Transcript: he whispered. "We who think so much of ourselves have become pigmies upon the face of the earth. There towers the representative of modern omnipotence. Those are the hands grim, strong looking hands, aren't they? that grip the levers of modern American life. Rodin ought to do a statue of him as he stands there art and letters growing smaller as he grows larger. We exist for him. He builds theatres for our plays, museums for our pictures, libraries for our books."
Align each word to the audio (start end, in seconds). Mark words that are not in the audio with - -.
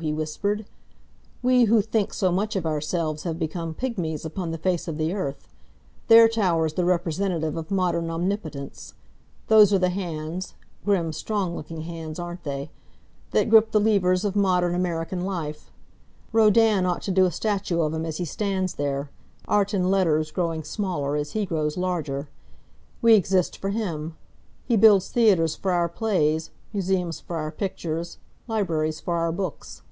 he 0.00 0.12
whispered. 0.12 0.66
"We 1.40 1.66
who 1.66 1.80
think 1.80 2.12
so 2.12 2.32
much 2.32 2.56
of 2.56 2.66
ourselves 2.66 3.22
have 3.22 3.38
become 3.38 3.74
pigmies 3.74 4.24
upon 4.24 4.50
the 4.50 4.58
face 4.58 4.88
of 4.88 4.98
the 4.98 5.12
earth. 5.14 5.46
There 6.08 6.26
towers 6.26 6.72
the 6.74 6.84
representative 6.84 7.56
of 7.56 7.70
modern 7.70 8.10
omnipotence. 8.10 8.94
Those 9.46 9.72
are 9.72 9.78
the 9.78 9.90
hands 9.90 10.54
grim, 10.84 11.12
strong 11.12 11.54
looking 11.54 11.82
hands, 11.82 12.18
aren't 12.18 12.42
they? 12.42 12.72
that 13.30 13.48
grip 13.48 13.70
the 13.70 13.78
levers 13.78 14.24
of 14.24 14.34
modern 14.34 14.74
American 14.74 15.20
life. 15.20 15.70
Rodin 16.32 16.86
ought 16.86 17.02
to 17.02 17.12
do 17.12 17.24
a 17.24 17.30
statue 17.30 17.80
of 17.80 17.94
him 17.94 18.04
as 18.04 18.16
he 18.16 18.24
stands 18.24 18.74
there 18.74 19.10
art 19.46 19.72
and 19.72 19.88
letters 19.92 20.32
growing 20.32 20.64
smaller 20.64 21.14
as 21.14 21.34
he 21.34 21.46
grows 21.46 21.76
larger. 21.76 22.28
We 23.00 23.14
exist 23.14 23.58
for 23.58 23.70
him. 23.70 24.16
He 24.64 24.76
builds 24.76 25.08
theatres 25.10 25.54
for 25.54 25.70
our 25.70 25.88
plays, 25.88 26.50
museums 26.72 27.20
for 27.20 27.36
our 27.36 27.52
pictures, 27.52 28.18
libraries 28.48 28.98
for 29.00 29.14
our 29.16 29.30
books." 29.30 29.82